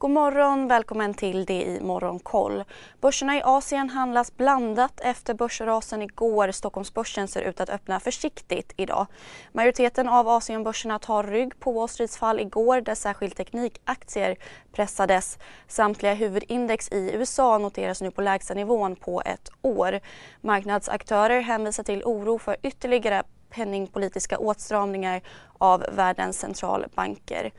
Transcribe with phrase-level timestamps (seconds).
[0.00, 2.64] God morgon, välkommen till det i Morgonkoll.
[3.00, 6.50] Börserna i Asien handlas blandat efter börsrasen igår.
[6.50, 9.06] Stockholmsbörsen ser ut att öppna försiktigt idag.
[9.52, 14.36] Majoriteten av Asienbörserna tar rygg på Wall Streets fall igår där särskilt teknikaktier
[14.72, 15.38] pressades.
[15.68, 20.00] Samtliga huvudindex i USA noteras nu på lägsta nivån på ett år.
[20.40, 25.22] Marknadsaktörer hänvisar till oro för ytterligare penningpolitiska åtstramningar
[25.58, 27.52] av världens centralbanker.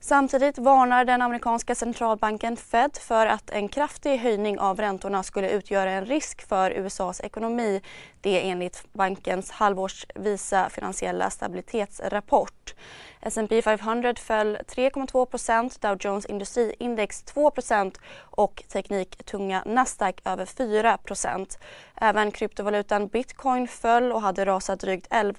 [0.00, 5.90] Samtidigt varnar den amerikanska centralbanken Fed för att en kraftig höjning av räntorna skulle utgöra
[5.90, 7.80] en risk för USAs ekonomi.
[8.20, 12.74] Det är enligt bankens halvårsvisa finansiella stabilitetsrapport.
[13.20, 21.58] S&P 500 föll 3,2% Dow Jones industriindex 2% och tekniktunga Nasdaq över 4%
[22.00, 25.35] Även kryptovalutan bitcoin föll och hade rasat drygt 11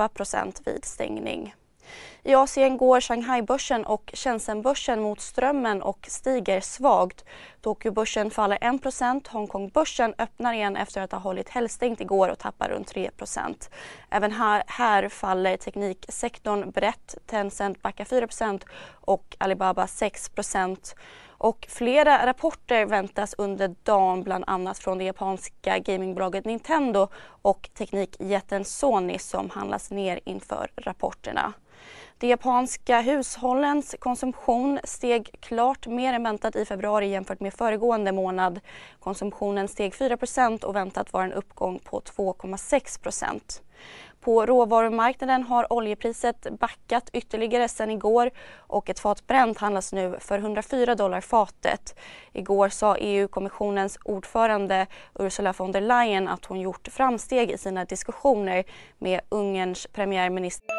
[0.66, 1.54] vid stängning.
[2.24, 7.26] I Asien går Shanghai-börsen och Shenzhen-börsen mot strömmen och stiger svagt.
[7.62, 12.94] Tokyo-börsen faller 1 Hongkong-börsen öppnar igen efter att ha hållit helgstängt igår och tappar runt
[12.94, 13.70] 3%
[14.10, 17.16] Även här, här faller tekniksektorn brett.
[17.26, 20.32] Tencent backar 4% och Alibaba 6
[21.38, 27.08] och flera rapporter väntas under dagen bland annat från det japanska gamingbolaget Nintendo
[27.42, 31.54] och teknikjätten Sony som handlas ner inför rapporterna.
[32.20, 38.60] De japanska hushållens konsumtion steg klart mer än väntat i februari jämfört med föregående månad.
[39.00, 43.04] Konsumtionen steg 4% och väntat var en uppgång på 2,6
[44.28, 50.40] på råvarumarknaden har oljepriset backat ytterligare sedan igår och ett fat Brent handlas nu för
[50.40, 51.96] 104 dollar fatet.
[52.34, 54.88] Igår sa EU-kommissionens ordförande
[55.20, 58.64] Ursula von der Leyen att hon gjort framsteg i sina diskussioner
[58.98, 60.70] med Ungerns premiärminister.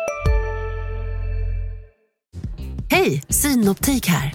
[2.90, 4.32] Hej, Synoptik här.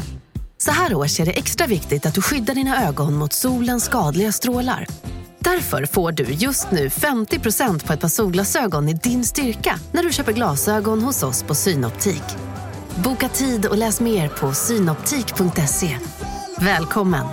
[0.58, 4.32] Så här års är det extra viktigt att du skyddar dina ögon mot solens skadliga
[4.32, 5.13] strålar.
[5.44, 10.14] Därför får du just nu 50% på ett par solglasögon i din styrka när du
[10.14, 12.24] köper glasögon hos oss på Synoptik.
[13.04, 15.98] Boka tid och läs mer på synoptik.se.
[16.58, 17.26] Välkommen!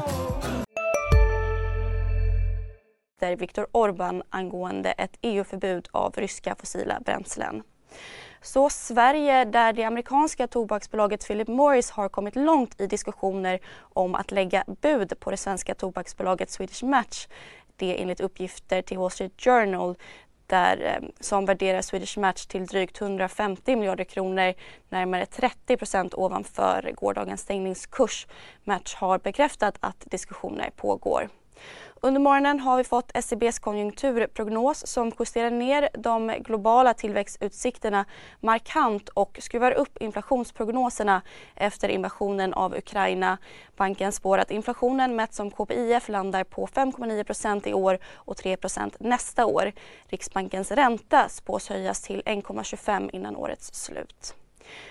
[3.38, 7.62] Viktor Orbán angående ett EU-förbud av ryska fossila bränslen.
[8.42, 14.31] Så Sverige, där det amerikanska tobaksbolaget Philip Morris har kommit långt i diskussioner om att
[14.31, 17.27] lägga bud på det svenska tobaksbolaget Swedish Match.
[17.80, 19.96] Det enligt uppgifter till Wall Street Journal
[20.46, 24.54] där, eh, som värderar Swedish Match till drygt 150 miljarder kronor,
[24.88, 28.26] närmare 30 procent ovanför gårdagens stängningskurs.
[28.64, 31.28] Match har bekräftat att diskussioner pågår.
[32.03, 38.05] Under morgonen har vi fått SCBs konjunkturprognos som justerar ner de globala tillväxtutsikterna
[38.41, 41.22] markant och skruvar upp inflationsprognoserna
[41.55, 43.39] efter invasionen av Ukraina.
[43.77, 49.47] Banken spår att inflationen mätt som KPIF landar på 5,9% i år och 3% nästa
[49.47, 49.72] år.
[50.06, 54.34] Riksbankens ränta spås höjas till 1,25 innan årets slut.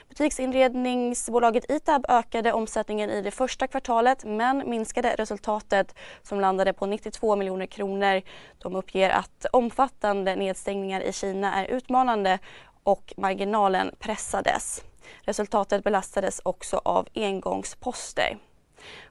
[0.10, 7.36] Butiksinredningsbolaget Itab ökade omsättningen i det första kvartalet men minskade resultatet som landade på 92
[7.36, 8.22] miljoner kronor.
[8.58, 12.40] De uppger att omfattande nedstängningar i Kina är utmanande
[12.84, 14.84] och marginalen pressades.
[15.22, 18.38] Resultatet belastades också av engångsposter.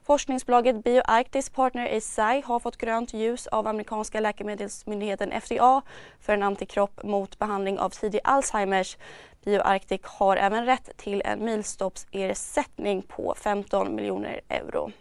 [0.03, 5.81] Forskningsbolaget BioArctis partner Eisai har fått grönt ljus av amerikanska läkemedelsmyndigheten FDA
[6.19, 8.97] för en antikropp mot behandling av tidig Alzheimers.
[9.43, 14.91] BioArctic har även rätt till en milstoppsersättning på 15 miljoner euro.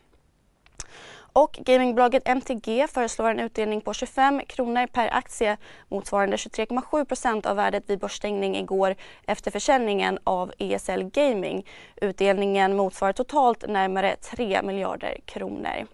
[1.32, 5.56] Och gamingbolaget MTG föreslår en utdelning på 25 kronor per aktie
[5.88, 8.94] motsvarande 23,7 procent av värdet vid börsstängning igår
[9.26, 11.66] efter försäljningen av ESL Gaming.
[11.96, 15.86] Utdelningen motsvarar totalt närmare 3 miljarder kronor.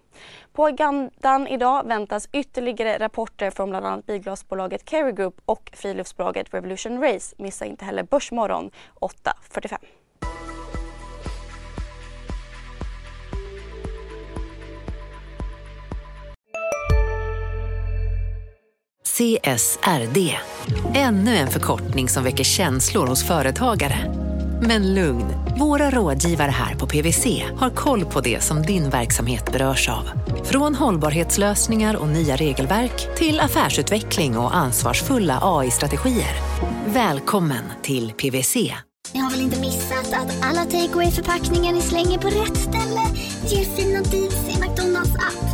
[0.52, 7.02] På agendan idag väntas ytterligare rapporter från bland annat bilglasbolaget Kerry Group och friluftsbolaget Revolution
[7.02, 7.34] Race.
[7.38, 8.70] Missa inte heller Börsmorgon
[9.00, 9.76] 8.45.
[19.14, 20.34] CSRD.
[20.94, 24.14] Ännu en förkortning som väcker känslor hos företagare.
[24.62, 25.25] Men lugn,
[25.58, 30.08] våra rådgivare här på PWC har koll på det som din verksamhet berörs av.
[30.44, 36.34] Från hållbarhetslösningar och nya regelverk till affärsutveckling och ansvarsfulla AI-strategier.
[36.87, 38.55] Välkommen till PWC.
[39.12, 43.00] Ni har väl inte missat att alla takeaway förpackningar ni slänger på rätt ställe
[43.46, 45.53] ger fina deals i McDonalds app.